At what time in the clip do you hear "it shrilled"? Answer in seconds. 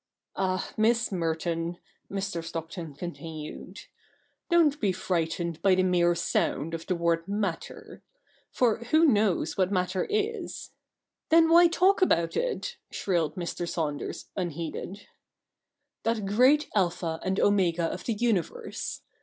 12.35-13.35